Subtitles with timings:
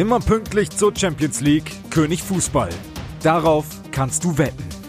[0.00, 2.70] Immer pünktlich zur Champions League, König Fußball.
[3.22, 4.79] Darauf kannst du wetten.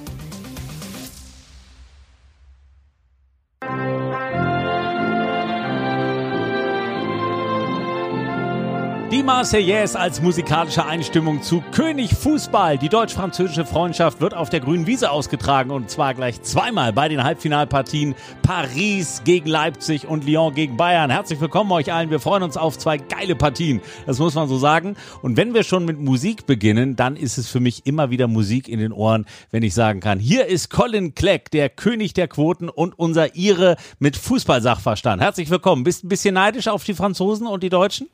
[9.42, 12.78] Marseillaise als musikalische Einstimmung zu König Fußball.
[12.78, 17.24] Die deutsch-französische Freundschaft wird auf der grünen Wiese ausgetragen und zwar gleich zweimal bei den
[17.24, 21.10] Halbfinalpartien Paris gegen Leipzig und Lyon gegen Bayern.
[21.10, 22.12] Herzlich willkommen euch allen.
[22.12, 23.82] Wir freuen uns auf zwei geile Partien.
[24.06, 24.96] Das muss man so sagen.
[25.24, 28.68] Und wenn wir schon mit Musik beginnen, dann ist es für mich immer wieder Musik
[28.68, 32.70] in den Ohren, wenn ich sagen kann, hier ist Colin Clegg, der König der Quoten
[32.70, 35.20] und unser Ire mit Fußballsachverstand.
[35.20, 35.84] Herzlich willkommen.
[35.84, 38.08] Bist ein bisschen neidisch auf die Franzosen und die Deutschen?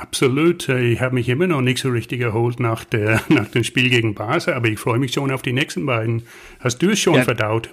[0.00, 0.68] Absolut.
[0.68, 4.14] Ich habe mich immer noch nicht so richtig erholt nach, der, nach dem Spiel gegen
[4.14, 6.22] Basel, aber ich freue mich schon auf die nächsten beiden.
[6.60, 7.24] Hast du es schon ja.
[7.24, 7.70] verdaut?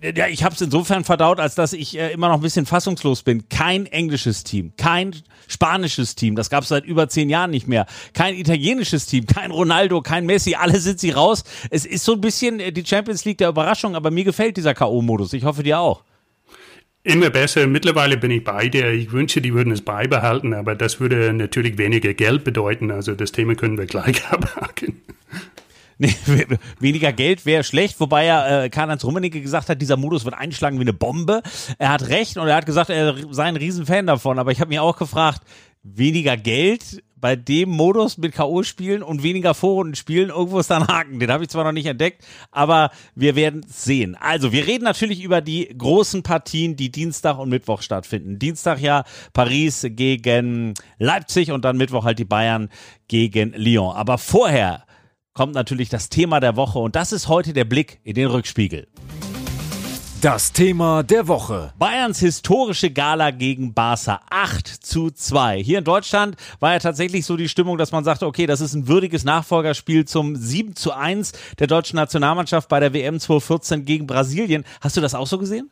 [0.00, 3.24] Ja, ich habe es insofern verdaut, als dass ich äh, immer noch ein bisschen fassungslos
[3.24, 3.48] bin.
[3.48, 5.16] Kein englisches Team, kein
[5.48, 7.84] spanisches Team, das gab es seit über zehn Jahren nicht mehr.
[8.12, 11.42] Kein italienisches Team, kein Ronaldo, kein Messi, alle sind sie raus.
[11.70, 14.72] Es ist so ein bisschen äh, die Champions League der Überraschung, aber mir gefällt dieser
[14.72, 15.34] K.O.-Modus.
[15.34, 16.04] Ich hoffe dir auch.
[17.04, 17.66] Immer besser.
[17.66, 18.90] Mittlerweile bin ich bei dir.
[18.90, 22.90] Ich wünsche, die würden es beibehalten, aber das würde natürlich weniger Geld bedeuten.
[22.90, 25.00] Also das Thema können wir gleich abhaken.
[26.00, 26.14] Nee,
[26.78, 30.76] weniger Geld wäre schlecht, wobei ja äh, Karl-Heinz Rummenigge gesagt hat, dieser Modus wird einschlagen
[30.78, 31.42] wie eine Bombe.
[31.78, 34.38] Er hat recht und er hat gesagt, er sei ein Riesenfan davon.
[34.38, 35.42] Aber ich habe mich auch gefragt,
[35.82, 38.62] weniger Geld bei dem Modus mit K.O.
[38.62, 41.18] spielen und weniger Vorrunden spielen, irgendwo ist da ein Haken.
[41.18, 44.16] Den habe ich zwar noch nicht entdeckt, aber wir werden sehen.
[44.18, 48.38] Also, wir reden natürlich über die großen Partien, die Dienstag und Mittwoch stattfinden.
[48.38, 52.68] Dienstag ja Paris gegen Leipzig und dann Mittwoch halt die Bayern
[53.08, 53.94] gegen Lyon.
[53.94, 54.84] Aber vorher
[55.32, 58.88] kommt natürlich das Thema der Woche und das ist heute der Blick in den Rückspiegel.
[60.20, 61.72] Das Thema der Woche.
[61.78, 65.62] Bayerns historische Gala gegen Barca 8 zu 2.
[65.62, 68.74] Hier in Deutschland war ja tatsächlich so die Stimmung, dass man sagte, okay, das ist
[68.74, 74.08] ein würdiges Nachfolgerspiel zum 7 zu 1 der deutschen Nationalmannschaft bei der WM 2014 gegen
[74.08, 74.64] Brasilien.
[74.80, 75.70] Hast du das auch so gesehen?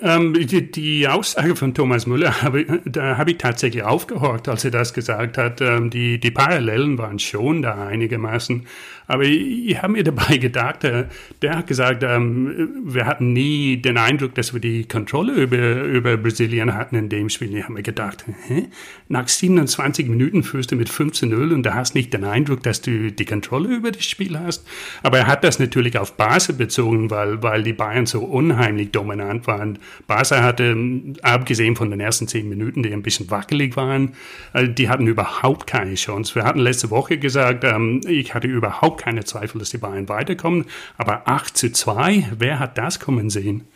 [0.00, 4.64] Ähm, die, die, Aussage von Thomas Müller, hab ich, da habe ich tatsächlich aufgehorcht, als
[4.64, 5.60] er das gesagt hat.
[5.60, 8.66] Ähm, die, die Parallelen waren schon da einigermaßen.
[9.06, 11.08] Aber ich, habe mir dabei gedacht, der,
[11.40, 16.16] der hat gesagt, ähm, wir hatten nie den Eindruck, dass wir die Kontrolle über, über
[16.16, 17.54] Brasilien hatten in dem Spiel.
[17.56, 18.68] Ich habe mir gedacht, hä?
[19.08, 23.12] nach 27 Minuten führst du mit 15-0 und da hast nicht den Eindruck, dass du
[23.12, 24.66] die Kontrolle über das Spiel hast.
[25.02, 29.46] Aber er hat das natürlich auf Basel bezogen, weil, weil die Bayern so unheimlich dominant
[29.46, 29.78] waren.
[30.06, 30.76] Basel hatte,
[31.22, 34.12] abgesehen von den ersten 10 Minuten, die ein bisschen wackelig waren,
[34.54, 36.34] äh, die hatten überhaupt keine Chance.
[36.34, 40.66] Wir hatten letzte Woche gesagt, ähm, ich hatte überhaupt keine Zweifel, dass die Bayern weiterkommen.
[40.98, 43.66] Aber 8 zu 2, wer hat das kommen sehen?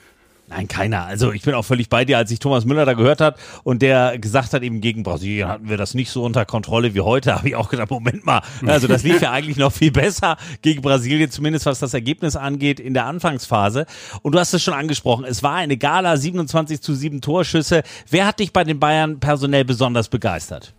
[0.49, 1.05] Nein, keiner.
[1.07, 3.83] Also ich bin auch völlig bei dir, als ich Thomas Müller da gehört hat und
[3.83, 7.35] der gesagt hat, eben gegen Brasilien hatten wir das nicht so unter Kontrolle wie heute,
[7.37, 10.83] habe ich auch gedacht, Moment mal, also das lief ja eigentlich noch viel besser gegen
[10.83, 13.87] Brasilien, zumindest was das Ergebnis angeht in der Anfangsphase.
[14.23, 17.83] Und du hast es schon angesprochen, es war eine Gala, 27 zu 7 Torschüsse.
[18.09, 20.75] Wer hat dich bei den Bayern personell besonders begeistert?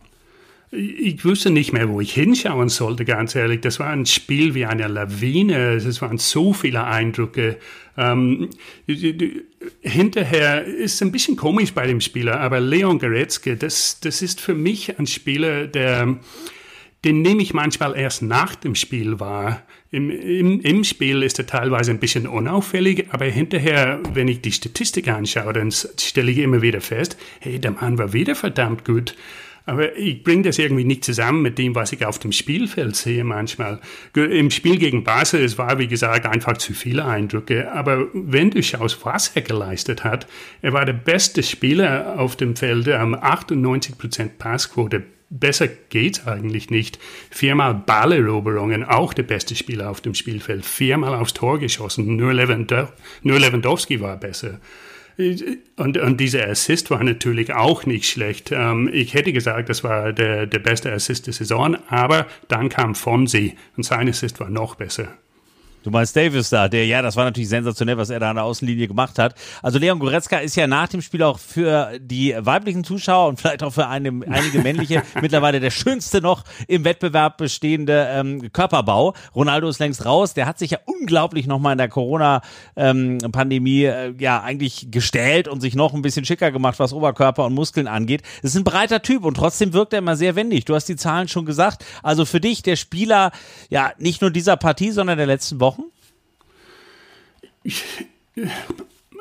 [0.69, 3.61] Ich wusste nicht mehr, wo ich hinschauen sollte, ganz ehrlich.
[3.61, 5.75] Das war ein Spiel wie eine Lawine.
[5.75, 7.57] Es waren so viele Eindrücke.
[7.97, 8.50] Ähm,
[9.81, 14.53] hinterher ist ein bisschen komisch bei dem Spieler, aber Leon Goretzke, das, das ist für
[14.53, 16.19] mich ein Spieler, der,
[17.06, 19.63] den nehme ich manchmal erst nach dem Spiel wahr.
[19.89, 24.51] Im, im, Im Spiel ist er teilweise ein bisschen unauffällig, aber hinterher, wenn ich die
[24.51, 29.16] Statistik anschaue, dann stelle ich immer wieder fest, hey, der Mann war wieder verdammt gut.
[29.67, 33.25] Aber ich bringe das irgendwie nicht zusammen mit dem, was ich auf dem Spielfeld sehe
[33.25, 33.81] manchmal.
[34.16, 37.69] Im Spiel gegen Basel, es war, wie gesagt, einfach zu viele Eindrücke.
[37.73, 40.25] Aber wenn du schaust, was er geleistet hat,
[40.61, 45.03] er war der beste Spieler auf dem Feld, 98% Passquote.
[45.29, 46.97] Besser geht's eigentlich nicht.
[47.29, 50.66] Viermal Balleroberungen, auch der beste Spieler auf dem Spielfeld.
[50.66, 52.16] Viermal aufs Tor geschossen.
[52.16, 54.61] Nur, Lewandowski war besser.
[55.17, 58.51] Und, und dieser Assist war natürlich auch nicht schlecht.
[58.51, 62.94] Ähm, ich hätte gesagt, das war der, der beste Assist der Saison, aber dann kam
[62.94, 65.07] Fonsi und sein Assist war noch besser.
[65.83, 68.44] Du meinst Davis da, der, ja, das war natürlich sensationell, was er da an der
[68.44, 69.35] Außenlinie gemacht hat.
[69.62, 73.63] Also Leon Goretzka ist ja nach dem Spiel auch für die weiblichen Zuschauer und vielleicht
[73.63, 79.13] auch für eine, einige männliche mittlerweile der schönste noch im Wettbewerb bestehende ähm, Körperbau.
[79.33, 80.33] Ronaldo ist längst raus.
[80.33, 85.62] Der hat sich ja unglaublich nochmal in der Corona-Pandemie ähm, äh, ja eigentlich gestellt und
[85.62, 88.24] sich noch ein bisschen schicker gemacht, was Oberkörper und Muskeln angeht.
[88.41, 90.65] Das ist ein breiter Typ und trotzdem wirkt er immer sehr wendig.
[90.65, 91.85] Du hast die Zahlen schon gesagt.
[92.03, 93.31] Also für dich der Spieler,
[93.69, 95.76] ja, nicht nur dieser Partie, sondern der letzten Wochen?
[97.67, 97.83] Ich,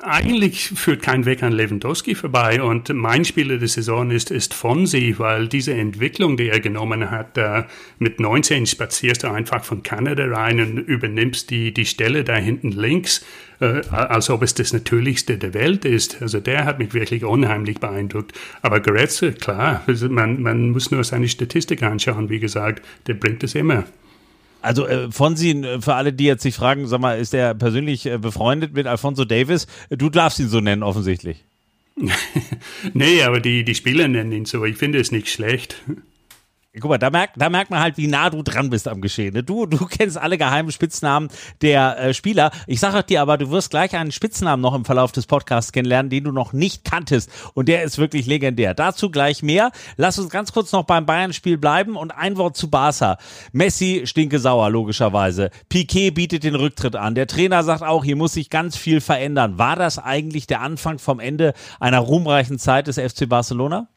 [0.02, 5.16] eigentlich führt kein Weg an Lewandowski vorbei und mein Spieler der Saison ist, ist Fonsi,
[5.18, 7.64] weil diese Entwicklung, die er genommen hat, äh,
[7.98, 12.70] mit 19 spazierst du einfach von Kanada rein und übernimmst die, die Stelle da hinten
[12.70, 13.24] links,
[13.60, 16.22] äh, als ob es das Natürlichste der Welt ist.
[16.22, 18.32] Also der hat mich wirklich unheimlich beeindruckt.
[18.62, 23.42] Aber Goretzka, klar, also man, man muss nur seine Statistik anschauen, wie gesagt, der bringt
[23.42, 23.84] es immer.
[24.66, 28.06] Also äh, Fonsi, äh, für alle, die jetzt sich fragen, sag mal, ist er persönlich
[28.06, 29.66] äh, befreundet mit Alfonso Davis?
[29.90, 31.44] Du darfst ihn so nennen, offensichtlich.
[32.92, 34.64] nee, aber die, die Spieler nennen ihn so.
[34.64, 35.82] Ich finde es nicht schlecht.
[36.78, 39.32] Guck mal, da merkt, da merkt man halt, wie nah du dran bist am Geschehen.
[39.32, 39.42] Ne?
[39.42, 41.28] Du, du kennst alle geheimen Spitznamen
[41.62, 42.50] der äh, Spieler.
[42.66, 46.10] Ich sage dir aber, du wirst gleich einen Spitznamen noch im Verlauf des Podcasts kennenlernen,
[46.10, 47.30] den du noch nicht kanntest.
[47.54, 48.74] Und der ist wirklich legendär.
[48.74, 49.70] Dazu gleich mehr.
[49.96, 53.16] Lass uns ganz kurz noch beim Bayern-Spiel bleiben und ein Wort zu Barca.
[53.52, 55.50] Messi stinke sauer, logischerweise.
[55.70, 57.14] Piquet bietet den Rücktritt an.
[57.14, 59.58] Der Trainer sagt auch, hier muss sich ganz viel verändern.
[59.58, 63.88] War das eigentlich der Anfang vom Ende einer ruhmreichen Zeit des FC Barcelona?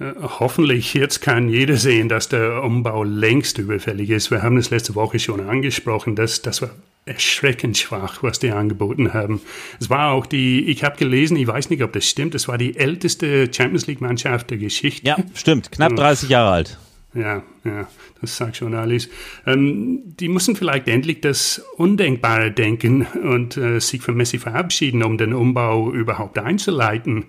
[0.00, 4.30] Äh, hoffentlich jetzt kann jeder sehen, dass der Umbau längst überfällig ist.
[4.30, 6.70] Wir haben es letzte Woche schon angesprochen, dass das war
[7.04, 9.40] erschreckend schwach, was die angeboten haben.
[9.80, 12.58] Es war auch die, ich habe gelesen, ich weiß nicht, ob das stimmt, es war
[12.58, 15.06] die älteste Champions League Mannschaft der Geschichte.
[15.06, 16.78] Ja, stimmt, knapp 30 Jahre alt.
[17.14, 17.88] Ja, ja,
[18.20, 19.08] das sagt schon alles.
[19.46, 25.16] Ähm, die müssen vielleicht endlich das Undenkbare denken und äh, sich von Messi verabschieden, um
[25.16, 27.24] den Umbau überhaupt einzuleiten.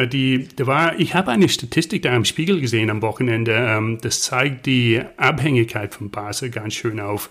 [0.00, 3.52] Äh, die, da war, ich habe eine Statistik da im Spiegel gesehen am Wochenende.
[3.52, 7.30] Ähm, das zeigt die Abhängigkeit von Basel ganz schön auf.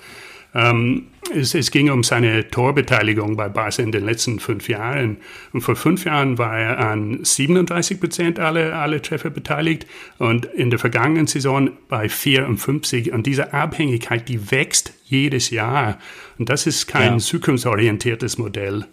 [0.55, 5.17] Ähm, es, es, ging um seine Torbeteiligung bei Basel in den letzten fünf Jahren.
[5.53, 9.85] Und vor fünf Jahren war er an 37 Prozent alle, alle Treffer beteiligt
[10.17, 13.11] und in der vergangenen Saison bei 54.
[13.11, 15.99] Und diese Abhängigkeit, die wächst jedes Jahr.
[16.39, 17.19] Und das ist kein ja.
[17.19, 18.85] zukunftsorientiertes Modell.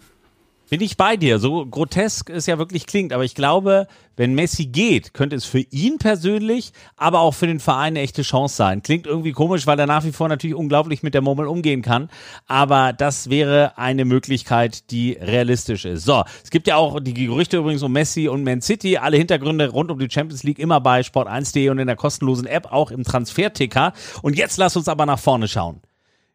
[0.69, 1.39] Bin ich bei dir.
[1.39, 3.13] So grotesk es ja wirklich klingt.
[3.13, 3.87] Aber ich glaube,
[4.17, 8.21] wenn Messi geht, könnte es für ihn persönlich, aber auch für den Verein eine echte
[8.21, 8.83] Chance sein.
[8.83, 12.09] Klingt irgendwie komisch, weil er nach wie vor natürlich unglaublich mit der Murmel umgehen kann.
[12.47, 16.03] Aber das wäre eine Möglichkeit, die realistisch ist.
[16.03, 18.97] So, es gibt ja auch die Gerüchte übrigens um Messi und Man City.
[18.97, 22.73] Alle Hintergründe rund um die Champions League immer bei sport1.de und in der kostenlosen App,
[22.73, 23.93] auch im Transfer-Ticker.
[24.21, 25.81] Und jetzt lass uns aber nach vorne schauen.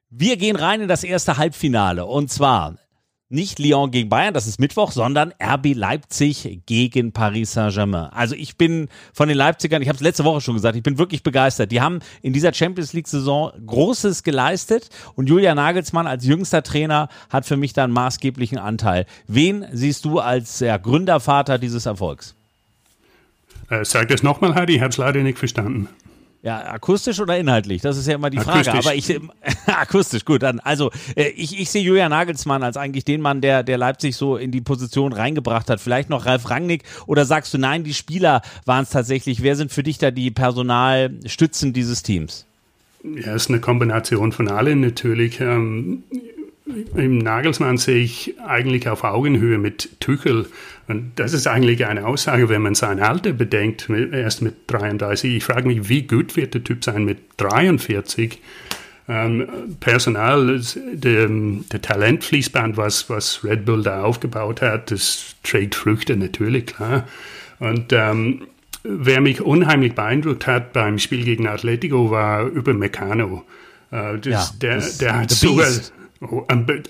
[0.09, 2.07] Wir gehen rein in das erste Halbfinale.
[2.07, 2.77] Und zwar
[3.33, 8.11] nicht Lyon gegen Bayern, das ist Mittwoch, sondern RB Leipzig gegen Paris Saint-Germain.
[8.13, 10.99] Also ich bin von den Leipzigern, ich habe es letzte Woche schon gesagt, ich bin
[10.99, 11.73] wirklich begeistert.
[11.73, 17.47] Die haben in dieser Champions League-Saison Großes geleistet und Julia Nagelsmann als jüngster Trainer hat
[17.47, 19.07] für mich da einen maßgeblichen Anteil.
[19.27, 22.35] Wen siehst du als ja, Gründervater dieses Erfolgs?
[23.71, 25.89] Äh, sag das nochmal, Heidi, ich habe es leider nicht verstanden.
[26.43, 27.83] Ja, akustisch oder inhaltlich?
[27.83, 28.73] Das ist ja immer die Frage.
[28.73, 29.17] Aber ich
[29.67, 30.59] akustisch, gut, dann.
[30.59, 34.37] Also äh, ich, ich sehe Julian Nagelsmann als eigentlich den Mann, der, der Leipzig so
[34.37, 35.81] in die Position reingebracht hat.
[35.81, 39.45] Vielleicht noch Ralf Rangnick oder sagst du, nein, die Spieler waren es tatsächlich.
[39.45, 42.45] Wer sind für dich da die Personalstützen dieses Teams?
[43.05, 45.41] Ja, es ist eine Kombination von allen natürlich.
[45.41, 46.03] Ähm,
[46.65, 50.47] im Nagelsmann sehe ich eigentlich auf Augenhöhe mit Tuchel.
[50.87, 55.37] Und das ist eigentlich eine Aussage, wenn man sein Alter bedenkt, erst mit 33.
[55.37, 58.41] Ich frage mich, wie gut wird der Typ sein mit 43?
[59.09, 59.49] Ähm,
[59.81, 60.61] Personal,
[60.93, 67.09] der, der Talentfließband, was, was Red Bull da aufgebaut hat, das trägt Früchte natürlich, klar.
[67.59, 68.47] Und ähm,
[68.85, 73.45] wer mich unheimlich beeindruckt hat beim Spiel gegen Atletico, war über Meccano.
[73.91, 76.02] Äh, das, ja, der, der hat sogar, Oh,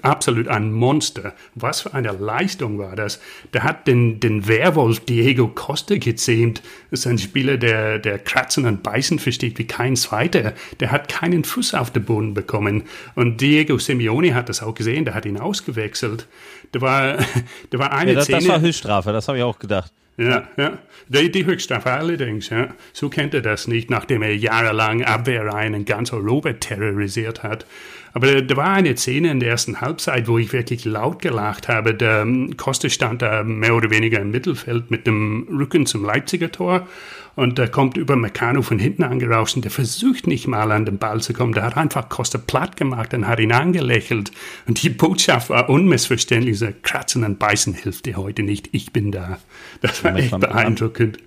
[0.03, 1.35] absolut ein Monster.
[1.55, 3.21] Was für eine Leistung war das?
[3.53, 6.63] Der hat den, den Werwolf Diego Costa gezähmt.
[6.91, 10.55] Das ist ein Spieler, der, der Kratzen und Beißen versteht wie kein zweiter.
[10.81, 12.85] Der hat keinen Fuß auf den Boden bekommen.
[13.15, 16.27] Und Diego Simeone hat das auch gesehen, der hat ihn ausgewechselt.
[16.73, 17.19] Da war,
[17.71, 18.41] da war eine ja, das, Szene.
[18.41, 19.93] Das war Höchststrafe, das habe ich auch gedacht.
[20.19, 20.79] Ja, ja.
[21.09, 22.75] Die, die Höchststrafe allerdings, ja.
[22.93, 27.67] So kennt er das nicht, nachdem er jahrelang Abwehrreihen in ganz Europa terrorisiert hat.
[28.15, 31.95] Aber da war eine Szene in der ersten Halbzeit, wo ich wirklich laut gelacht habe.
[31.95, 32.27] Der
[32.57, 36.87] Costa stand da mehr oder weniger im Mittelfeld mit dem Rücken zum Leipziger Tor.
[37.35, 40.99] Und da kommt über Meccano von hinten angerauscht und der versucht nicht mal an den
[40.99, 41.55] Ball zu kommen.
[41.55, 44.31] Der hat einfach Costa platt gemacht und hat ihn angelächelt.
[44.67, 46.59] Und die Botschaft war unmissverständlich.
[46.59, 48.69] So, kratzen und beißen hilft dir heute nicht.
[48.73, 49.39] Ich bin da.
[49.81, 51.19] Das war echt beeindruckend.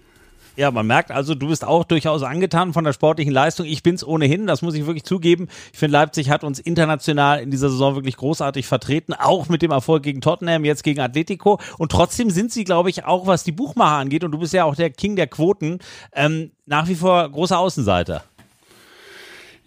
[0.58, 3.66] Ja, man merkt also, du bist auch durchaus angetan von der sportlichen Leistung.
[3.66, 5.50] Ich bin's ohnehin, das muss ich wirklich zugeben.
[5.74, 9.72] Ich finde, Leipzig hat uns international in dieser Saison wirklich großartig vertreten, auch mit dem
[9.72, 11.60] Erfolg gegen Tottenham, jetzt gegen Atletico.
[11.78, 14.64] Und trotzdem sind sie, glaube ich, auch was die Buchmacher angeht, und du bist ja
[14.64, 15.80] auch der King der Quoten,
[16.14, 18.24] ähm, nach wie vor großer Außenseiter.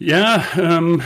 [0.00, 1.02] Ja, ähm,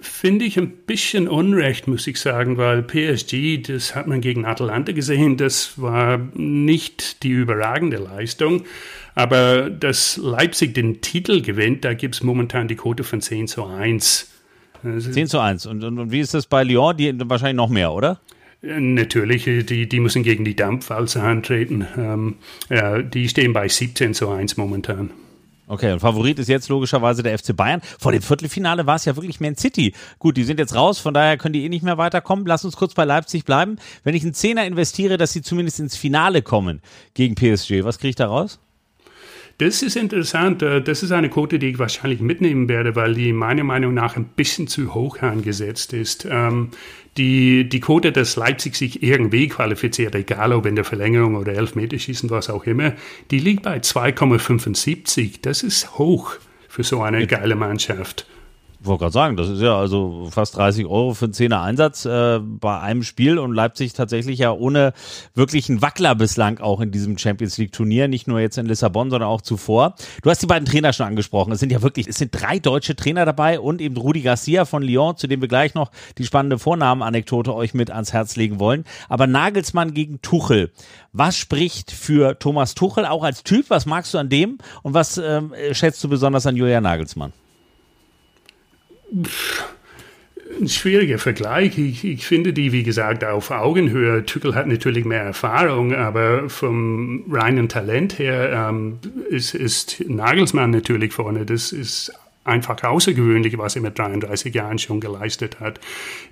[0.00, 4.92] finde ich ein bisschen unrecht, muss ich sagen, weil PSG, das hat man gegen Atalanta
[4.92, 8.62] gesehen, das war nicht die überragende Leistung.
[9.14, 13.66] Aber dass Leipzig den Titel gewinnt, da gibt es momentan die Quote von 10 zu
[13.66, 14.30] 1.
[14.82, 15.66] 10 zu 1.
[15.66, 16.96] Und, und, und wie ist das bei Lyon?
[16.96, 18.20] Die wahrscheinlich noch mehr, oder?
[18.62, 21.86] Natürlich, die, die müssen gegen die Dampfwalze antreten.
[21.96, 22.36] Ähm,
[22.68, 25.10] ja, die stehen bei 17 zu 1 momentan.
[25.66, 27.80] Okay, und Favorit ist jetzt logischerweise der FC Bayern.
[27.98, 29.94] Vor dem Viertelfinale war es ja wirklich Man City.
[30.18, 32.44] Gut, die sind jetzt raus, von daher können die eh nicht mehr weiterkommen.
[32.44, 33.76] Lass uns kurz bei Leipzig bleiben.
[34.02, 36.82] Wenn ich einen Zehner investiere, dass sie zumindest ins Finale kommen
[37.14, 38.58] gegen PSG, was kriege ich da raus?
[39.60, 40.62] Das ist interessant.
[40.62, 44.16] Äh, das ist eine Quote, die ich wahrscheinlich mitnehmen werde, weil die meiner Meinung nach
[44.16, 46.26] ein bisschen zu hoch angesetzt ist.
[46.28, 46.70] Ähm,
[47.18, 52.30] die, die Quote, dass Leipzig sich irgendwie qualifiziert, egal ob in der Verlängerung oder Elfmeterschießen,
[52.30, 52.94] was auch immer,
[53.30, 55.40] die liegt bei 2,75.
[55.42, 56.36] Das ist hoch
[56.66, 58.26] für so eine geile Mannschaft
[58.82, 62.38] wollte gerade sagen, das ist ja also fast 30 Euro für einen Zehner Einsatz äh,
[62.40, 64.92] bei einem Spiel und Leipzig tatsächlich ja ohne
[65.34, 69.28] wirklichen Wackler bislang auch in diesem Champions League Turnier, nicht nur jetzt in Lissabon, sondern
[69.28, 69.94] auch zuvor.
[70.22, 71.52] Du hast die beiden Trainer schon angesprochen.
[71.52, 74.82] Es sind ja wirklich, es sind drei deutsche Trainer dabei und eben Rudi Garcia von
[74.82, 78.84] Lyon, zu dem wir gleich noch die spannende Vornamenanekdote euch mit ans Herz legen wollen.
[79.08, 80.70] Aber Nagelsmann gegen Tuchel.
[81.12, 83.68] Was spricht für Thomas Tuchel auch als Typ?
[83.68, 87.32] Was magst du an dem und was ähm, schätzt du besonders an Julian Nagelsmann?
[90.60, 91.78] Ein schwieriger Vergleich.
[91.78, 94.24] Ich, ich, finde die, wie gesagt, auf Augenhöhe.
[94.26, 98.98] Tückel hat natürlich mehr Erfahrung, aber vom reinen Talent her ähm,
[99.28, 101.46] ist, ist Nagelsmann natürlich vorne.
[101.46, 102.12] Das ist
[102.44, 105.78] einfach außergewöhnlich, was er mit 33 Jahren schon geleistet hat.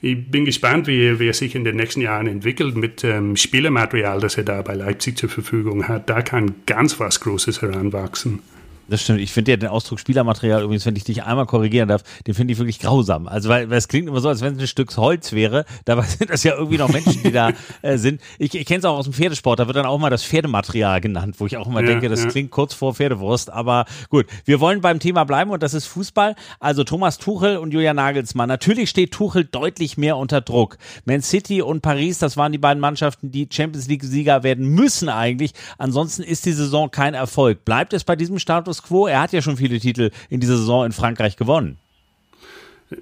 [0.01, 4.21] Ich bin gespannt, wie, wie er sich in den nächsten Jahren entwickelt mit ähm, Spielermaterial,
[4.21, 6.09] das er da bei Leipzig zur Verfügung hat.
[6.09, 8.41] Da kann ganz was Großes heranwachsen.
[8.89, 9.21] Das stimmt.
[9.21, 12.53] Ich finde ja den Ausdruck Spielermaterial übrigens, wenn ich dich einmal korrigieren darf, den finde
[12.53, 13.29] ich wirklich grausam.
[13.29, 15.65] Also, weil, weil es klingt immer so, als wenn es ein Stück Holz wäre.
[15.85, 17.53] Dabei sind das ja irgendwie noch Menschen, die da
[17.83, 18.21] äh, sind.
[18.39, 19.59] Ich, ich kenne es auch aus dem Pferdesport.
[19.59, 22.25] Da wird dann auch mal das Pferdematerial genannt, wo ich auch immer ja, denke, das
[22.25, 22.31] ja.
[22.31, 23.51] klingt kurz vor Pferdewurst.
[23.51, 26.35] Aber gut, wir wollen beim Thema bleiben und das ist Fußball.
[26.59, 28.49] Also Thomas Tuchel und Julian Nagelsmann.
[28.49, 30.79] Natürlich steht Tuchel deutlich mehr unter Druck.
[31.05, 35.53] Man City und Paris, das waren die beiden Mannschaften, die Champions League-Sieger werden müssen eigentlich.
[35.77, 37.65] Ansonsten ist die Saison kein Erfolg.
[37.65, 39.07] Bleibt es bei diesem Status Status quo.
[39.07, 41.79] Er hat ja schon viele Titel in dieser Saison in Frankreich gewonnen.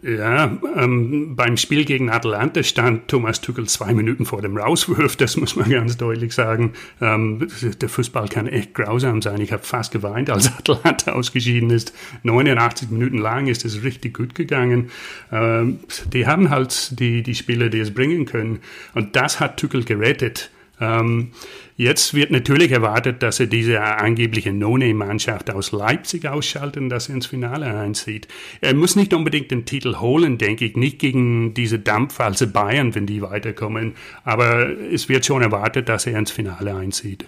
[0.02, 5.36] Ja, ähm, beim Spiel gegen Atalanta stand Thomas Tuchel zwei Minuten vor dem Rauswurf, das
[5.36, 6.72] muss man ganz deutlich sagen.
[7.00, 7.46] Ähm,
[7.80, 9.40] der Fußball kann echt grausam sein.
[9.40, 11.92] Ich habe fast geweint, als Atalanta ausgeschieden ist.
[12.24, 14.90] 89 Minuten lang ist es richtig gut gegangen.
[15.30, 15.78] Ähm,
[16.12, 18.58] die haben halt die, die Spieler, die es bringen können.
[18.92, 20.50] Und das hat Tuchel gerettet.
[20.80, 21.32] Ähm,
[21.76, 27.26] jetzt wird natürlich erwartet, dass er diese angebliche No-Name-Mannschaft aus Leipzig ausschalten, dass er ins
[27.26, 28.28] Finale einzieht.
[28.60, 33.06] Er muss nicht unbedingt den Titel holen, denke ich, nicht gegen diese Dampfwalze Bayern, wenn
[33.06, 37.24] die weiterkommen, aber es wird schon erwartet, dass er ins Finale einzieht.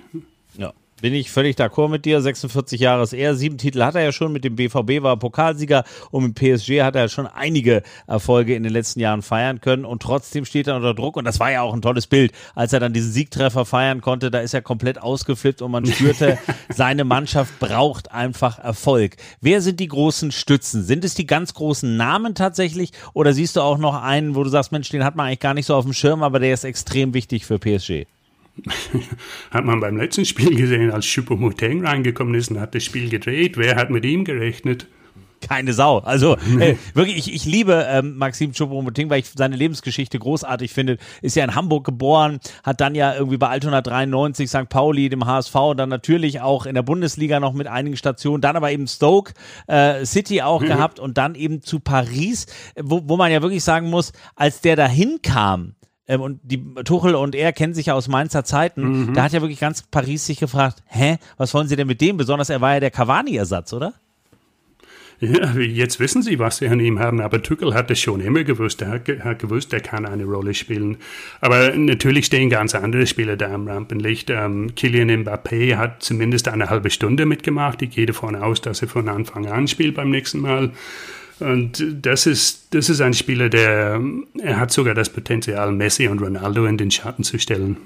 [0.56, 0.72] Ja.
[1.00, 2.20] Bin ich völlig d'accord mit dir.
[2.20, 3.36] 46 Jahre ist er.
[3.36, 4.32] Sieben Titel hat er ja schon.
[4.32, 8.64] Mit dem BVB war er Pokalsieger und mit PSG hat er schon einige Erfolge in
[8.64, 9.84] den letzten Jahren feiern können.
[9.84, 11.16] Und trotzdem steht er unter Druck.
[11.16, 14.32] Und das war ja auch ein tolles Bild, als er dann diesen Siegtreffer feiern konnte.
[14.32, 16.36] Da ist er komplett ausgeflippt und man spürte,
[16.68, 19.16] seine Mannschaft braucht einfach Erfolg.
[19.40, 20.82] Wer sind die großen Stützen?
[20.82, 22.90] Sind es die ganz großen Namen tatsächlich?
[23.14, 25.54] Oder siehst du auch noch einen, wo du sagst, Mensch, den hat man eigentlich gar
[25.54, 28.06] nicht so auf dem Schirm, aber der ist extrem wichtig für PSG?
[29.50, 33.56] hat man beim letzten Spiel gesehen, als Choupo-Moting reingekommen ist und hat das Spiel gedreht.
[33.56, 34.86] Wer hat mit ihm gerechnet?
[35.40, 35.98] Keine Sau.
[35.98, 40.98] Also äh, wirklich, ich, ich liebe ähm, Maxim Choupo-Moting, weil ich seine Lebensgeschichte großartig finde.
[41.22, 44.68] Ist ja in Hamburg geboren, hat dann ja irgendwie bei Altona 93, St.
[44.68, 48.72] Pauli, dem HSV dann natürlich auch in der Bundesliga noch mit einigen Stationen, dann aber
[48.72, 49.32] eben Stoke
[49.66, 50.66] äh, City auch mhm.
[50.66, 52.46] gehabt und dann eben zu Paris,
[52.76, 55.74] wo, wo man ja wirklich sagen muss, als der dahin kam,
[56.08, 59.08] ähm, und die Tuchel und er kennen sich ja aus Mainzer Zeiten.
[59.08, 59.14] Mhm.
[59.14, 62.16] Da hat ja wirklich ganz Paris sich gefragt, hä, was wollen sie denn mit dem?
[62.16, 63.94] Besonders er war ja der Cavani-Ersatz, oder?
[65.20, 68.44] Ja, jetzt wissen sie, was sie an ihm haben, aber Tuchel hat es schon immer
[68.44, 68.82] gewusst.
[68.82, 70.98] Er hat, hat, gewusst, er kann eine Rolle spielen.
[71.40, 74.30] Aber natürlich stehen ganz andere Spieler da am Rampenlicht.
[74.30, 77.82] Ähm, Kylian Mbappé hat zumindest eine halbe Stunde mitgemacht.
[77.82, 80.70] Ich gehe davon aus, dass er von Anfang an spielt beim nächsten Mal.
[81.40, 84.00] Und das ist, das ist ein Spieler, der,
[84.40, 87.76] er hat sogar das Potenzial, Messi und Ronaldo in den Schatten zu stellen.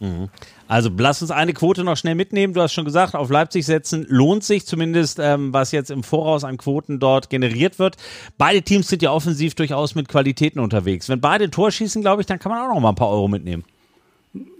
[0.00, 0.28] Mhm.
[0.68, 2.52] Also lass uns eine Quote noch schnell mitnehmen.
[2.52, 6.44] Du hast schon gesagt, auf Leipzig setzen lohnt sich zumindest, ähm, was jetzt im Voraus
[6.44, 7.96] an Quoten dort generiert wird.
[8.36, 11.08] Beide Teams sind ja offensiv durchaus mit Qualitäten unterwegs.
[11.08, 13.10] Wenn beide ein Tor schießen, glaube ich, dann kann man auch noch mal ein paar
[13.10, 13.64] Euro mitnehmen.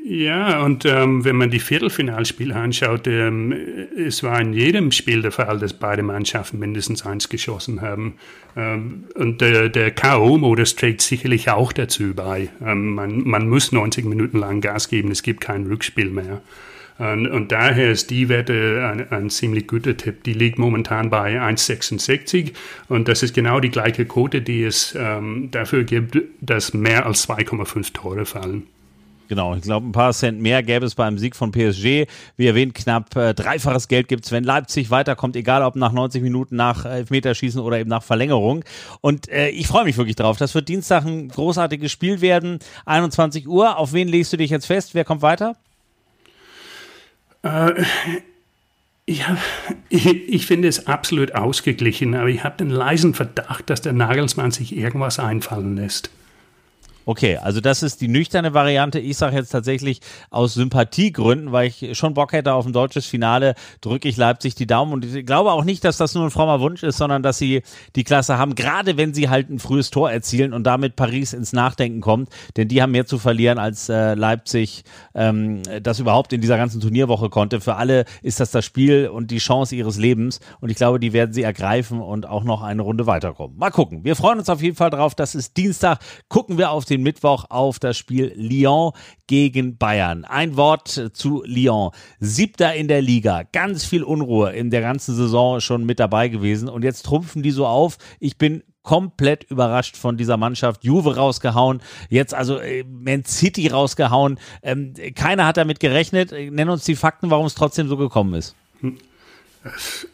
[0.08, 3.52] Ja, und ähm, wenn man die Viertelfinalspiele anschaut, ähm,
[3.96, 8.14] es war in jedem Spiel der Fall, dass beide Mannschaften mindestens eins geschossen haben.
[8.56, 12.50] Ähm, und der, der K.O.-Modus trägt sicherlich auch dazu bei.
[12.64, 16.40] Ähm, man, man muss 90 Minuten lang Gas geben, es gibt kein Rückspiel mehr.
[16.98, 20.22] Und, und, daher ist die Wette ein, ein, ziemlich guter Tipp.
[20.22, 22.52] Die liegt momentan bei 1,66
[22.88, 27.28] und das ist genau die gleiche Quote, die es ähm, dafür gibt, dass mehr als
[27.28, 28.62] 2,5 Tore fallen.
[29.28, 32.06] Genau, ich glaube, ein paar Cent mehr gäbe es beim Sieg von PSG.
[32.36, 36.22] Wie erwähnt, knapp äh, dreifaches Geld gibt es, wenn Leipzig weiterkommt, egal ob nach 90
[36.22, 38.64] Minuten nach Elfmeterschießen oder eben nach Verlängerung.
[39.00, 40.36] Und äh, ich freue mich wirklich drauf.
[40.36, 42.60] Das wird Dienstag ein großartiges Spiel werden.
[42.84, 43.76] 21 Uhr.
[43.78, 44.94] Auf wen legst du dich jetzt fest?
[44.94, 45.56] Wer kommt weiter?
[47.42, 47.82] Äh,
[49.08, 49.36] ja,
[49.88, 54.50] ich, ich, finde es absolut ausgeglichen, aber ich habe den leisen Verdacht, dass der Nagelsmann
[54.50, 56.10] sich irgendwas einfallen lässt.
[57.08, 58.98] Okay, also das ist die nüchterne Variante.
[58.98, 63.54] Ich sage jetzt tatsächlich aus Sympathiegründen, weil ich schon Bock hätte auf ein deutsches Finale,
[63.80, 64.92] drücke ich Leipzig die Daumen.
[64.92, 67.62] Und ich glaube auch nicht, dass das nur ein frommer Wunsch ist, sondern dass sie
[67.94, 71.52] die Klasse haben, gerade wenn sie halt ein frühes Tor erzielen und damit Paris ins
[71.52, 72.28] Nachdenken kommt.
[72.56, 74.82] Denn die haben mehr zu verlieren, als äh, Leipzig
[75.14, 77.60] ähm, das überhaupt in dieser ganzen Turnierwoche konnte.
[77.60, 80.40] Für alle ist das das Spiel und die Chance ihres Lebens.
[80.60, 83.56] Und ich glaube, die werden sie ergreifen und auch noch eine Runde weiterkommen.
[83.56, 84.02] Mal gucken.
[84.02, 85.14] Wir freuen uns auf jeden Fall drauf.
[85.14, 86.00] Das ist Dienstag.
[86.28, 88.92] Gucken wir auf den den Mittwoch auf das Spiel Lyon
[89.26, 90.24] gegen Bayern.
[90.24, 91.90] Ein Wort zu Lyon.
[92.20, 93.42] Siebter in der Liga.
[93.52, 96.68] Ganz viel Unruhe in der ganzen Saison schon mit dabei gewesen.
[96.68, 97.98] Und jetzt trumpfen die so auf.
[98.20, 100.84] Ich bin komplett überrascht von dieser Mannschaft.
[100.84, 104.38] Juve rausgehauen, jetzt also äh, Man City rausgehauen.
[104.62, 106.32] Ähm, keiner hat damit gerechnet.
[106.32, 108.54] Nenn uns die Fakten, warum es trotzdem so gekommen ist.
[108.80, 108.96] Hm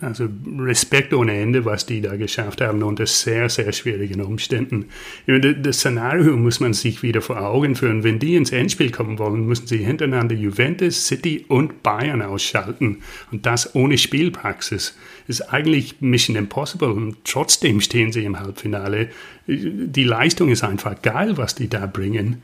[0.00, 0.28] also
[0.58, 4.86] Respekt ohne Ende, was die da geschafft haben unter sehr, sehr schwierigen Umständen.
[5.26, 8.04] Das Szenario muss man sich wieder vor Augen führen.
[8.04, 12.98] Wenn die ins Endspiel kommen wollen, müssen sie hintereinander Juventus, City und Bayern ausschalten.
[13.30, 14.96] Und das ohne Spielpraxis.
[15.28, 16.90] Ist eigentlich Mission Impossible.
[16.90, 19.08] Und trotzdem stehen sie im Halbfinale.
[19.46, 22.42] Die Leistung ist einfach geil, was die da bringen.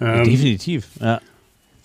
[0.00, 1.20] Definitiv, ja.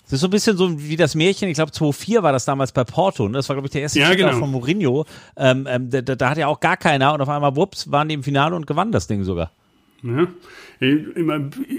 [0.04, 2.72] Das ist so ein bisschen so wie das Märchen, ich glaube 2004 war das damals
[2.72, 3.34] bei Porto, ne?
[3.34, 4.38] das war glaube ich der erste ja, Spiel genau.
[4.38, 5.06] von Mourinho,
[5.36, 8.14] ähm, ähm, da, da, hat ja auch gar keiner und auf einmal, wups, waren die
[8.14, 9.50] im Finale und gewannen das Ding sogar.
[10.02, 10.26] Ja.
[10.80, 11.06] Ich,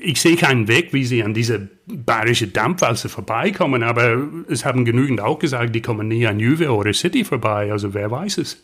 [0.03, 4.17] ich, sehe keinen Weg, wie sie an diese bayerische Dampfwalze vorbeikommen, aber
[4.49, 8.09] es haben genügend auch gesagt, die kommen nie an Juve oder City vorbei, also wer
[8.09, 8.63] weiß es.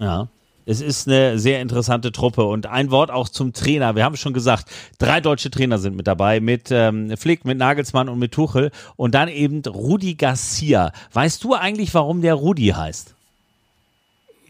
[0.00, 0.28] Ja.
[0.70, 3.96] Es ist eine sehr interessante Truppe und ein Wort auch zum Trainer.
[3.96, 4.66] Wir haben schon gesagt,
[4.98, 9.14] drei deutsche Trainer sind mit dabei, mit ähm, Flick, mit Nagelsmann und mit Tuchel und
[9.14, 10.92] dann eben Rudi Garcia.
[11.14, 13.14] Weißt du eigentlich, warum der Rudi heißt?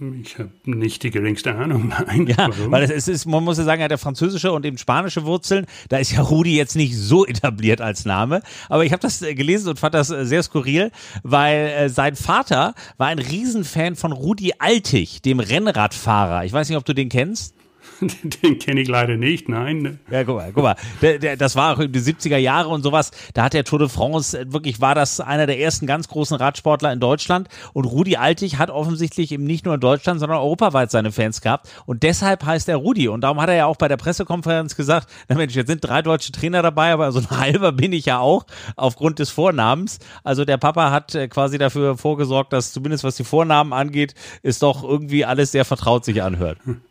[0.01, 1.89] Ich habe nicht die geringste Ahnung.
[2.07, 2.27] Nein.
[2.29, 2.71] Ja, Warum?
[2.71, 5.67] weil es ist, man muss ja sagen, er hat ja französische und eben spanische Wurzeln.
[5.89, 8.43] Da ist ja Rudi jetzt nicht so etabliert als Name.
[8.69, 10.93] Aber ich habe das äh, gelesen und fand das äh, sehr skurril,
[11.25, 16.45] weil äh, sein Vater war ein Riesenfan von Rudi Altig, dem Rennradfahrer.
[16.45, 17.55] Ich weiß nicht, ob du den kennst.
[18.43, 19.99] Den kenne ich leider nicht, nein.
[20.11, 20.77] Ja, guck mal, guck mal.
[21.03, 23.11] Der, der, das war auch in die 70er Jahre und sowas.
[23.35, 26.37] Da hat der Tour de France, äh, wirklich war das einer der ersten ganz großen
[26.37, 27.49] Radsportler in Deutschland.
[27.73, 31.69] Und Rudi Altig hat offensichtlich eben nicht nur in Deutschland, sondern europaweit seine Fans gehabt.
[31.87, 33.09] Und deshalb heißt er Rudi.
[33.09, 36.03] Und darum hat er ja auch bei der Pressekonferenz gesagt, na Mensch, jetzt sind drei
[36.03, 39.99] deutsche Trainer dabei, aber so ein halber bin ich ja auch aufgrund des Vornamens.
[40.23, 44.63] Also der Papa hat äh, quasi dafür vorgesorgt, dass zumindest was die Vornamen angeht, ist
[44.63, 46.59] doch irgendwie alles sehr vertraut sich anhört.
[46.65, 46.81] Hm.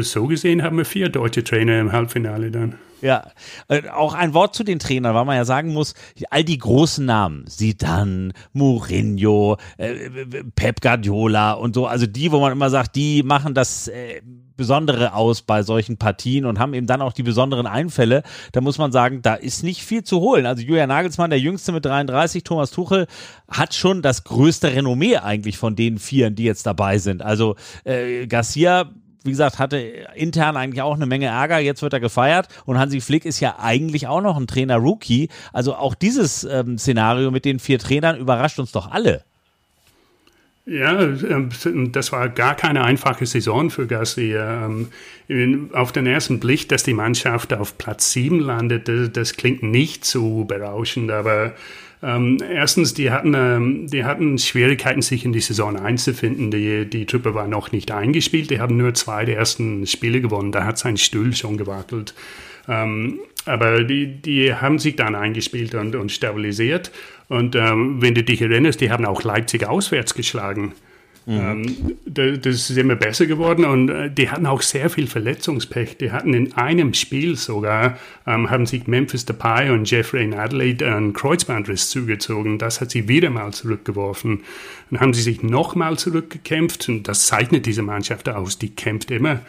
[0.00, 2.74] So gesehen haben wir vier deutsche Trainer im Halbfinale dann.
[3.02, 3.30] Ja,
[3.68, 5.94] äh, auch ein Wort zu den Trainern, weil man ja sagen muss,
[6.28, 10.10] all die großen Namen, Zidane, Mourinho, äh,
[10.54, 14.20] Pep Guardiola und so, also die, wo man immer sagt, die machen das äh,
[14.60, 18.22] Besondere aus bei solchen Partien und haben eben dann auch die besonderen Einfälle.
[18.52, 20.44] Da muss man sagen, da ist nicht viel zu holen.
[20.44, 23.06] Also Julian Nagelsmann, der Jüngste mit 33, Thomas Tuchel
[23.50, 27.22] hat schon das größte Renommee eigentlich von den Vieren, die jetzt dabei sind.
[27.22, 28.90] Also äh, Garcia
[29.24, 29.76] wie gesagt, hatte
[30.14, 31.58] intern eigentlich auch eine Menge Ärger.
[31.58, 35.28] Jetzt wird er gefeiert und Hansi Flick ist ja eigentlich auch noch ein Trainer-Rookie.
[35.52, 39.24] Also auch dieses ähm, Szenario mit den vier Trainern überrascht uns doch alle.
[40.66, 41.50] Ja, ähm,
[41.92, 44.66] das war gar keine einfache Saison für Garcia.
[45.28, 50.04] Ähm, auf den ersten Blick, dass die Mannschaft auf Platz 7 landet, das klingt nicht
[50.04, 51.54] so berauschend, aber
[52.02, 56.50] ähm, erstens, die hatten, ähm, die hatten Schwierigkeiten, sich in die Saison einzufinden.
[56.50, 58.50] Die, die Truppe war noch nicht eingespielt.
[58.50, 60.52] Die haben nur zwei der ersten Spiele gewonnen.
[60.52, 62.14] Da hat sein Stuhl schon gewackelt.
[62.68, 66.90] Ähm, aber die, die haben sich dann eingespielt und, und stabilisiert.
[67.28, 70.72] Und ähm, wenn du dich erinnerst, die haben auch Leipzig auswärts geschlagen.
[71.26, 71.96] Mhm.
[72.06, 75.98] Das ist immer besser geworden und äh, die hatten auch sehr viel Verletzungspech.
[75.98, 81.12] Die hatten in einem Spiel sogar, ähm, haben sich Memphis Depay und Jeffrey Adelaide einen
[81.12, 82.58] Kreuzbandriss zugezogen.
[82.58, 84.42] Das hat sie wieder mal zurückgeworfen.
[84.90, 88.58] Dann haben sie sich nochmal zurückgekämpft und das zeichnet diese Mannschaft aus.
[88.58, 89.40] Die kämpft immer.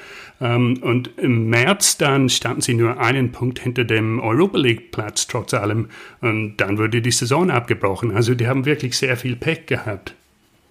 [0.42, 5.28] Ähm, und im März dann standen sie nur einen Punkt hinter dem Europa League Platz
[5.28, 8.12] trotz allem und dann wurde die Saison abgebrochen.
[8.12, 10.16] Also die haben wirklich sehr viel Pech gehabt.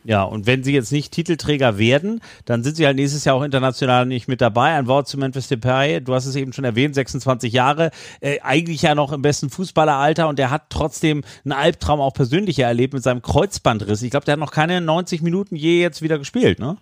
[0.05, 3.43] Ja, und wenn sie jetzt nicht Titelträger werden, dann sind sie halt nächstes Jahr auch
[3.43, 4.75] international nicht mit dabei.
[4.75, 8.83] Ein Wort zu Memphis Depay, du hast es eben schon erwähnt, 26 Jahre, äh, eigentlich
[8.83, 13.03] ja noch im besten Fußballeralter und der hat trotzdem einen Albtraum auch persönlich erlebt mit
[13.03, 14.01] seinem Kreuzbandriss.
[14.03, 16.79] Ich glaube, der hat noch keine 90 Minuten je jetzt wieder gespielt, ne?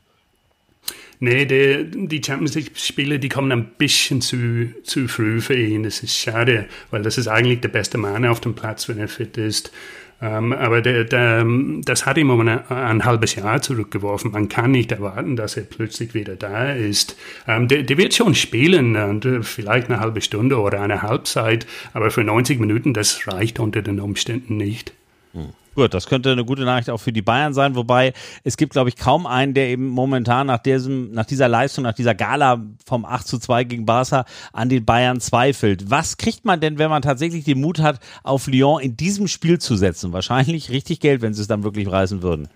[1.21, 5.83] Nee, die, die Champions League-Spiele, die kommen ein bisschen zu, zu früh für ihn.
[5.83, 9.09] Das ist schade, weil das ist eigentlich der beste Mann auf dem Platz, wenn er
[9.09, 9.73] fit ist.
[10.21, 11.47] Ähm, aber der, der,
[11.85, 14.33] das hat ihm um ein, ein, halbes Jahr zurückgeworfen.
[14.33, 17.17] Man kann nicht erwarten, dass er plötzlich wieder da ist.
[17.47, 21.67] Ähm, der, der, wird schon spielen und äh, vielleicht eine halbe Stunde oder eine Halbzeit,
[21.93, 24.93] aber für 90 Minuten, das reicht unter den Umständen nicht.
[25.35, 25.51] Hm.
[25.79, 28.12] Gut, das könnte eine gute Nachricht auch für die Bayern sein, wobei
[28.43, 31.93] es gibt, glaube ich, kaum einen, der eben momentan nach, diesem, nach dieser Leistung, nach
[31.93, 35.88] dieser Gala vom 8 zu 2 gegen Barca an den Bayern zweifelt.
[35.88, 39.61] Was kriegt man denn, wenn man tatsächlich den Mut hat, auf Lyon in diesem Spiel
[39.61, 40.12] zu setzen?
[40.12, 42.49] Wahrscheinlich richtig Geld, wenn sie es dann wirklich reißen würden.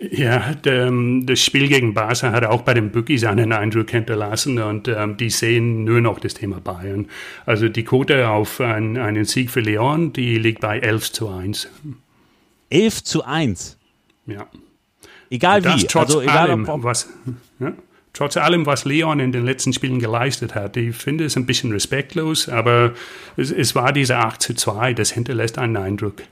[0.00, 0.90] Ja, der,
[1.24, 5.28] das Spiel gegen Barca hat auch bei den Bookies einen Eindruck hinterlassen und ähm, die
[5.28, 7.08] sehen nur noch das Thema Bayern.
[7.44, 11.68] Also die Quote auf ein, einen Sieg für Lyon, die liegt bei 11 zu 1.
[12.70, 13.76] 11 zu 1.
[14.26, 14.46] Ja.
[15.30, 15.86] Egal wie.
[15.86, 17.08] Trotz also egal allem, ob, was,
[17.58, 17.72] ja,
[18.12, 20.76] trotz allem, was Leon in den letzten Spielen geleistet hat.
[20.76, 22.94] Ich finde es ein bisschen respektlos, aber
[23.36, 26.22] es, es war diese 8 zu 2, das hinterlässt einen Eindruck.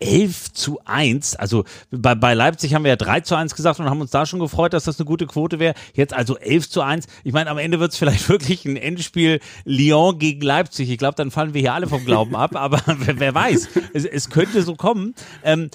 [0.00, 1.36] 11 zu 1.
[1.36, 4.26] Also bei, bei Leipzig haben wir ja 3 zu 1 gesagt und haben uns da
[4.26, 5.74] schon gefreut, dass das eine gute Quote wäre.
[5.94, 7.06] Jetzt also 11 zu 1.
[7.22, 10.90] Ich meine, am Ende wird es vielleicht wirklich ein Endspiel Lyon gegen Leipzig.
[10.90, 14.04] Ich glaube, dann fallen wir hier alle vom Glauben ab, aber wer, wer weiß, es,
[14.04, 15.14] es, könnte so kommen.
[15.42, 15.70] Ähm,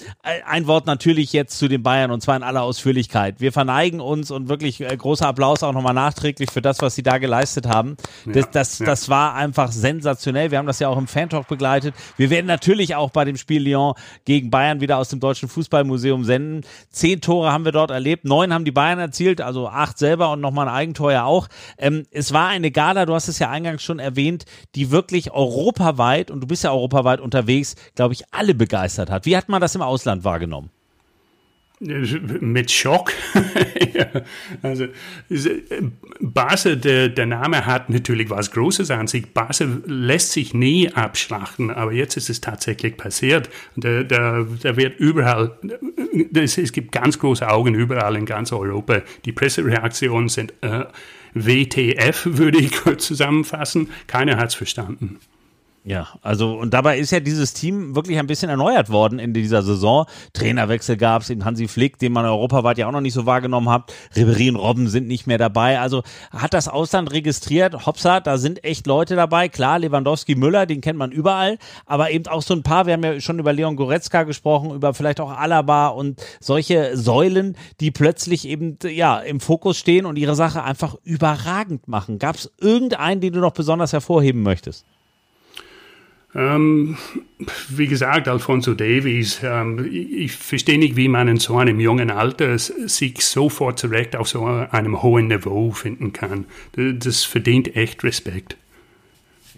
[0.45, 3.39] ein Wort natürlich jetzt zu den Bayern und zwar in aller Ausführlichkeit.
[3.39, 7.03] Wir verneigen uns und wirklich äh, großer Applaus auch nochmal nachträglich für das, was sie
[7.03, 7.97] da geleistet haben.
[8.25, 8.85] Das, das, ja.
[8.85, 10.51] das war einfach sensationell.
[10.51, 11.95] Wir haben das ja auch im Fan-Talk begleitet.
[12.17, 13.93] Wir werden natürlich auch bei dem Spiel Lyon
[14.25, 16.61] gegen Bayern wieder aus dem Deutschen Fußballmuseum senden.
[16.89, 20.41] Zehn Tore haben wir dort erlebt, neun haben die Bayern erzielt, also acht selber und
[20.41, 21.47] nochmal ein Eigentor ja auch.
[21.77, 24.45] Ähm, es war eine Gala, du hast es ja eingangs schon erwähnt,
[24.75, 29.25] die wirklich europaweit, und du bist ja europaweit unterwegs, glaube ich, alle begeistert hat.
[29.25, 30.71] Wie hat man das im Ausland wahrgenommen?
[31.81, 33.13] Mit Schock.
[34.61, 34.87] also
[36.19, 39.33] Basel, der, der Name hat natürlich was Großes an sich.
[39.33, 43.49] Basel lässt sich nie abschlachten, aber jetzt ist es tatsächlich passiert.
[43.77, 45.57] Da, da, da wird überall,
[46.31, 49.01] das, es gibt ganz große Augen überall in ganz Europa.
[49.23, 50.83] Die Pressereaktionen sind äh,
[51.33, 53.89] WTF, würde ich kurz zusammenfassen.
[54.07, 55.19] Keiner hat es verstanden.
[55.89, 59.63] Ja, also und dabei ist ja dieses Team wirklich ein bisschen erneuert worden in dieser
[59.63, 60.05] Saison.
[60.33, 63.91] Trainerwechsel gab es, Hansi Flick, den man europaweit ja auch noch nicht so wahrgenommen hat.
[64.15, 65.79] Ribery und Robben sind nicht mehr dabei.
[65.79, 67.87] Also hat das Ausland registriert.
[67.87, 69.49] Hopsa, da sind echt Leute dabei.
[69.49, 71.57] Klar, Lewandowski, Müller, den kennt man überall.
[71.87, 74.93] Aber eben auch so ein paar, wir haben ja schon über Leon Goretzka gesprochen, über
[74.93, 80.35] vielleicht auch Alaba und solche Säulen, die plötzlich eben ja im Fokus stehen und ihre
[80.35, 82.19] Sache einfach überragend machen.
[82.19, 84.85] Gab es irgendeinen, den du noch besonders hervorheben möchtest?
[86.35, 86.95] Ähm,
[87.69, 92.11] wie gesagt, Alfonso Davies, ähm, ich, ich, verstehe nicht, wie man in so einem jungen
[92.11, 96.45] Alter sich sofort zurecht auf so einem hohen Niveau finden kann.
[96.73, 98.57] Das verdient echt Respekt.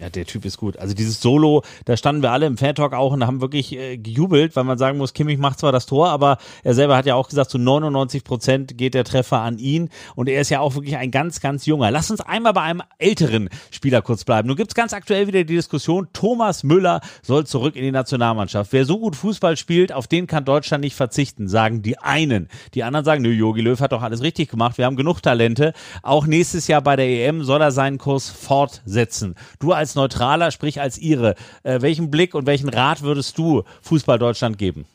[0.02, 0.76] Ja, der Typ ist gut.
[0.78, 3.98] Also dieses Solo, da standen wir alle im Fan Talk auch und haben wirklich äh,
[3.98, 7.14] gejubelt, weil man sagen muss, Kimmich macht zwar das Tor, aber er selber hat ja
[7.14, 10.74] auch gesagt, zu 99 Prozent geht der Treffer an ihn und er ist ja auch
[10.74, 11.92] wirklich ein ganz, ganz junger.
[11.92, 14.48] Lass uns einmal bei einem älteren Spieler kurz bleiben.
[14.48, 18.72] Nun gibt's ganz aktuell wieder die Diskussion, Thomas Müller soll zurück in die Nationalmannschaft.
[18.72, 22.48] Wer so gut Fußball spielt, auf den kann Deutschland nicht verzichten, sagen die einen.
[22.74, 25.74] Die anderen sagen, nö, Jogi Löw hat doch alles richtig gemacht, wir haben genug Talente.
[26.02, 29.36] Auch nächstes Jahr bei der EM soll er seinen Kurs fortsetzen.
[29.60, 31.34] Du als Neutraler, sprich als Ihre.
[31.62, 34.86] Äh, welchen Blick und welchen Rat würdest du Fußball Deutschland geben?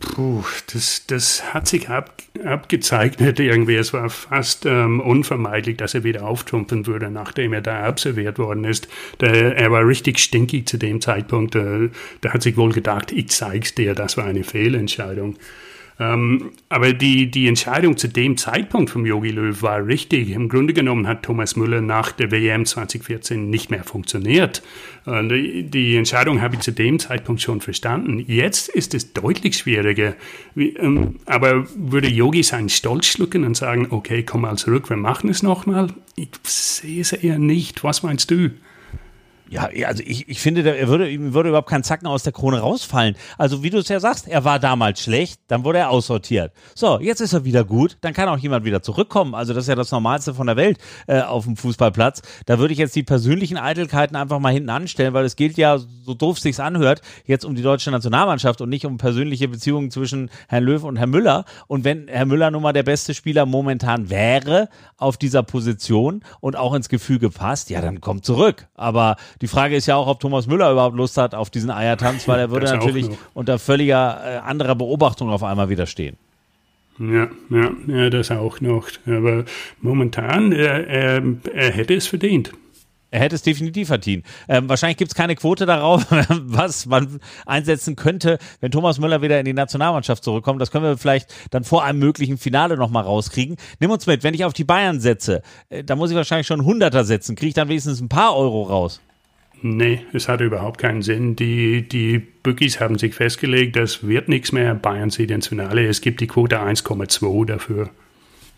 [0.00, 2.12] Puh, das, das hat sich ab,
[2.44, 3.76] abgezeichnet irgendwie.
[3.76, 8.64] Es war fast ähm, unvermeidlich, dass er wieder auftrumpfen würde, nachdem er da absolviert worden
[8.64, 8.86] ist.
[9.20, 11.54] Der, er war richtig stinkig zu dem Zeitpunkt.
[11.54, 11.88] Äh,
[12.20, 15.36] da hat sich wohl gedacht, ich zeig's dir, das war eine Fehlentscheidung.
[16.00, 20.30] Ähm, aber die, die Entscheidung zu dem Zeitpunkt vom Yogi Löw war richtig.
[20.30, 24.62] Im Grunde genommen hat Thomas Müller nach der WM 2014 nicht mehr funktioniert.
[25.06, 28.20] Und die Entscheidung habe ich zu dem Zeitpunkt schon verstanden.
[28.26, 30.14] Jetzt ist es deutlich schwieriger.
[30.54, 34.96] Wie, ähm, aber würde Yogi seinen Stolz schlucken und sagen, okay, komm mal zurück, wir
[34.96, 35.88] machen es nochmal?
[36.14, 37.82] Ich sehe es eher nicht.
[37.82, 38.50] Was meinst du?
[39.50, 42.60] Ja, also ich, ich finde, er würde, ihm würde überhaupt kein Zacken aus der Krone
[42.60, 43.16] rausfallen.
[43.38, 46.52] Also wie du es ja sagst, er war damals schlecht, dann wurde er aussortiert.
[46.74, 49.34] So, jetzt ist er wieder gut, dann kann auch jemand wieder zurückkommen.
[49.34, 52.22] Also das ist ja das Normalste von der Welt äh, auf dem Fußballplatz.
[52.44, 55.78] Da würde ich jetzt die persönlichen Eitelkeiten einfach mal hinten anstellen, weil es gilt ja,
[55.78, 60.30] so doof sich's anhört, jetzt um die deutsche Nationalmannschaft und nicht um persönliche Beziehungen zwischen
[60.48, 61.44] Herrn Löw und Herrn Müller.
[61.66, 66.56] Und wenn Herr Müller nun mal der beste Spieler momentan wäre auf dieser Position und
[66.56, 68.68] auch ins Gefüge passt, ja, dann kommt zurück.
[68.74, 72.26] Aber die Frage ist ja auch, ob Thomas Müller überhaupt Lust hat auf diesen Eiertanz,
[72.28, 76.16] weil er würde natürlich unter völliger äh, anderer Beobachtung auf einmal wieder stehen.
[76.98, 78.88] Ja, ja, ja, das auch noch.
[79.06, 79.44] Aber
[79.80, 81.22] momentan, er, er,
[81.54, 82.52] er hätte es verdient.
[83.10, 84.26] Er hätte es definitiv verdient.
[84.48, 89.38] Ähm, wahrscheinlich gibt es keine Quote darauf, was man einsetzen könnte, wenn Thomas Müller wieder
[89.38, 90.60] in die Nationalmannschaft zurückkommt.
[90.60, 93.56] Das können wir vielleicht dann vor einem möglichen Finale nochmal rauskriegen.
[93.80, 96.64] Nimm uns mit, wenn ich auf die Bayern setze, äh, da muss ich wahrscheinlich schon
[96.64, 97.34] Hunderter setzen.
[97.34, 99.00] Kriege ich dann wenigstens ein paar Euro raus?
[99.62, 101.34] Nee, es hat überhaupt keinen Sinn.
[101.34, 104.74] Die, die Bookies haben sich festgelegt, das wird nichts mehr.
[104.74, 105.86] Bayern zieht ins Finale.
[105.86, 107.90] Es gibt die Quote 1,2 dafür.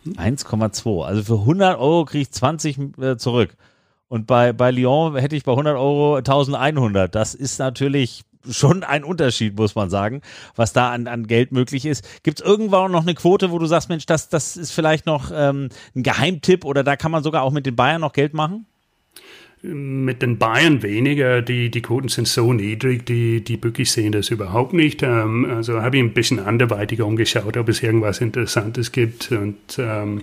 [0.06, 1.04] 1,2.
[1.04, 3.56] Also für 100 Euro kriege ich 20 äh, zurück.
[4.08, 7.14] Und bei, bei Lyon hätte ich bei 100 Euro 1100.
[7.14, 10.22] Das ist natürlich schon ein Unterschied, muss man sagen,
[10.56, 12.06] was da an, an Geld möglich ist.
[12.22, 15.30] Gibt es irgendwann noch eine Quote, wo du sagst, Mensch, das, das ist vielleicht noch
[15.32, 18.66] ähm, ein Geheimtipp oder da kann man sogar auch mit den Bayern noch Geld machen?
[19.62, 24.30] Mit den Bayern weniger, die, die Quoten sind so niedrig, die, die Bookies sehen das
[24.30, 25.02] überhaupt nicht.
[25.02, 29.30] Ähm, also habe ich ein bisschen anderweitig umgeschaut, ob es irgendwas Interessantes gibt.
[29.32, 30.22] Und ähm,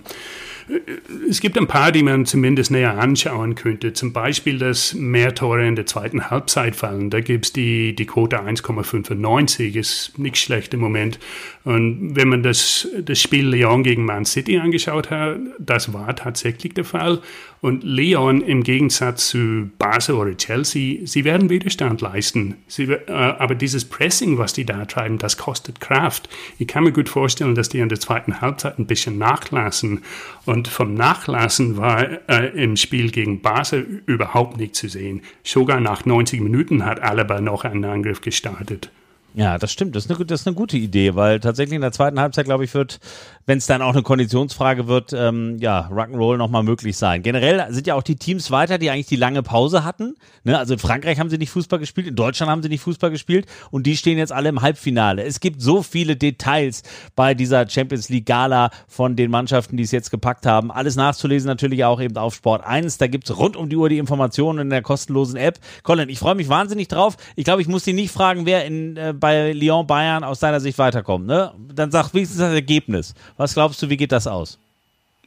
[1.28, 3.92] es gibt ein paar, die man zumindest näher anschauen könnte.
[3.94, 7.10] Zum Beispiel, dass mehr Tore in der zweiten Halbzeit fallen.
[7.10, 11.18] Da gibt es die, die Quote 1,95, ist nicht schlecht im Moment.
[11.64, 16.74] Und wenn man das, das Spiel Leon gegen Man City angeschaut hat, das war tatsächlich
[16.74, 17.20] der Fall.
[17.60, 22.56] Und Leon im Gegensatz zu Basel oder Chelsea, sie werden Widerstand leisten.
[22.68, 26.28] Sie, äh, aber dieses Pressing, was die da treiben, das kostet Kraft.
[26.58, 30.02] Ich kann mir gut vorstellen, dass die in der zweiten Halbzeit ein bisschen nachlassen.
[30.46, 35.22] Und vom Nachlassen war äh, im Spiel gegen Basel überhaupt nicht zu sehen.
[35.42, 38.90] Sogar nach 90 Minuten hat Alaba noch einen Angriff gestartet.
[39.34, 39.94] Ja, das stimmt.
[39.94, 42.64] Das ist, eine, das ist eine gute Idee, weil tatsächlich in der zweiten Halbzeit, glaube
[42.64, 42.98] ich, wird
[43.48, 47.22] wenn es dann auch eine Konditionsfrage wird, ähm, ja, Rock'n'Roll nochmal möglich sein.
[47.22, 50.16] Generell sind ja auch die Teams weiter, die eigentlich die lange Pause hatten.
[50.44, 50.58] Ne?
[50.58, 53.46] Also in Frankreich haben sie nicht Fußball gespielt, in Deutschland haben sie nicht Fußball gespielt
[53.70, 55.24] und die stehen jetzt alle im Halbfinale.
[55.24, 56.82] Es gibt so viele Details
[57.16, 60.70] bei dieser Champions League Gala von den Mannschaften, die es jetzt gepackt haben.
[60.70, 62.98] Alles nachzulesen natürlich auch eben auf Sport 1.
[62.98, 65.58] Da gibt's rund um die Uhr die Informationen in der kostenlosen App.
[65.84, 67.16] Colin, ich freue mich wahnsinnig drauf.
[67.34, 70.60] Ich glaube, ich muss dich nicht fragen, wer in, äh, bei Lyon Bayern aus deiner
[70.60, 71.26] Sicht weiterkommt.
[71.26, 71.52] Ne?
[71.74, 73.14] Dann sag wenigstens das Ergebnis.
[73.36, 74.58] Was glaubst du, wie geht das aus?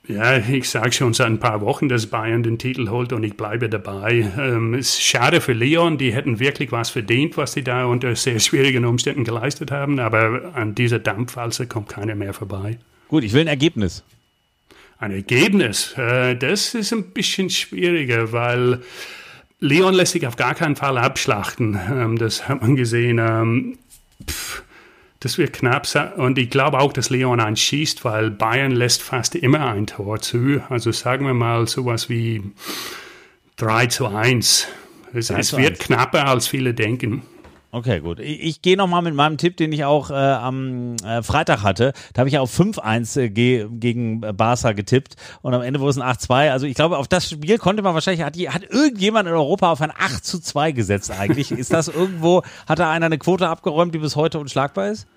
[0.08, 3.38] Ja, ich sage schon seit ein paar Wochen, dass Bayern den Titel holt und ich
[3.38, 4.32] bleibe dabei.
[4.38, 8.16] Ähm, es ist schade für Leon, die hätten wirklich was verdient, was sie da unter
[8.16, 12.80] sehr schwierigen Umständen geleistet haben, aber an dieser Dampfwalze kommt keiner mehr vorbei.
[13.10, 14.04] Gut, ich will ein Ergebnis.
[14.98, 18.82] Ein Ergebnis, äh, das ist ein bisschen schwieriger, weil
[19.60, 21.80] Leon lässt sich auf gar keinen Fall abschlachten.
[21.92, 23.20] Ähm, das hat man gesehen.
[23.20, 23.78] Ähm,
[24.22, 24.64] pff,
[25.22, 26.14] das wird knapp sein.
[26.14, 30.20] Und ich glaube auch, dass Leon einen schießt, weil Bayern lässt fast immer ein Tor
[30.20, 30.62] zu.
[30.70, 32.42] Also sagen wir mal sowas wie
[33.58, 34.68] 3 zu 1.
[35.14, 35.80] Es, es wird 1.
[35.80, 37.22] knapper, als viele denken.
[37.74, 38.20] Okay, gut.
[38.20, 41.94] Ich, ich gehe nochmal mit meinem Tipp, den ich auch äh, am äh, Freitag hatte.
[42.14, 45.92] Da habe ich ja auf 5-1 äh, ge gegen Barca getippt und am Ende wurde
[45.92, 46.52] es ein 8-2.
[46.52, 49.82] Also ich glaube, auf das Spiel konnte man wahrscheinlich, hat, hat irgendjemand in Europa auf
[49.82, 51.52] ein 8 zu 2 gesetzt eigentlich.
[51.52, 55.08] ist das irgendwo, hat da einer eine Quote abgeräumt, die bis heute unschlagbar ist?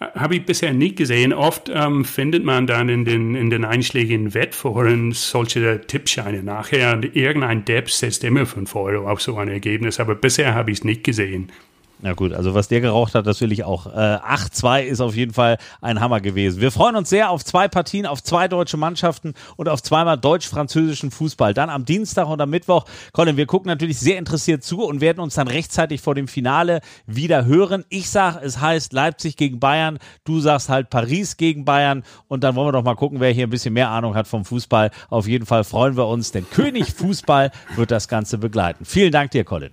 [0.00, 1.32] Habe ich bisher nicht gesehen.
[1.32, 6.94] Oft ähm, findet man dann in den, in den einschlägigen Wettforen solche Tippscheine nachher.
[6.94, 10.78] Und irgendein Depp setzt immer 5 Euro auf so ein Ergebnis, aber bisher habe ich
[10.78, 11.50] es nicht gesehen.
[12.00, 13.86] Ja gut, also was der geraucht hat, das will ich auch.
[13.86, 16.60] Äh, 8-2 ist auf jeden Fall ein Hammer gewesen.
[16.60, 21.10] Wir freuen uns sehr auf zwei Partien, auf zwei deutsche Mannschaften und auf zweimal deutsch-französischen
[21.10, 21.54] Fußball.
[21.54, 22.84] Dann am Dienstag und am Mittwoch.
[23.12, 26.82] Colin, wir gucken natürlich sehr interessiert zu und werden uns dann rechtzeitig vor dem Finale
[27.06, 27.84] wieder hören.
[27.88, 29.98] Ich sag, es heißt Leipzig gegen Bayern.
[30.24, 32.04] Du sagst halt Paris gegen Bayern.
[32.28, 34.44] Und dann wollen wir doch mal gucken, wer hier ein bisschen mehr Ahnung hat vom
[34.44, 34.92] Fußball.
[35.10, 38.84] Auf jeden Fall freuen wir uns, denn König Fußball wird das Ganze begleiten.
[38.84, 39.72] Vielen Dank dir, Colin.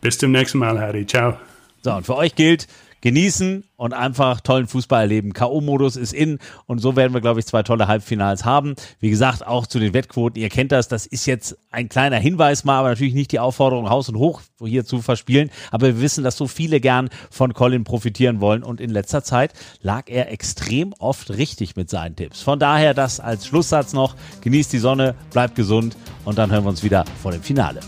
[0.00, 1.06] Bis zum nächsten Mal, Harry.
[1.06, 1.34] Ciao.
[1.82, 2.66] So, und für euch gilt,
[3.00, 5.32] genießen und einfach tollen Fußball erleben.
[5.32, 8.74] K.O.-Modus ist in und so werden wir, glaube ich, zwei tolle Halbfinals haben.
[8.98, 10.40] Wie gesagt, auch zu den Wettquoten.
[10.40, 10.88] Ihr kennt das.
[10.88, 14.42] Das ist jetzt ein kleiner Hinweis mal, aber natürlich nicht die Aufforderung, Haus und Hoch
[14.62, 15.50] hier zu verspielen.
[15.70, 19.54] Aber wir wissen, dass so viele gern von Colin profitieren wollen und in letzter Zeit
[19.82, 22.42] lag er extrem oft richtig mit seinen Tipps.
[22.42, 24.14] Von daher das als Schlusssatz noch.
[24.42, 27.80] Genießt die Sonne, bleibt gesund und dann hören wir uns wieder vor dem Finale.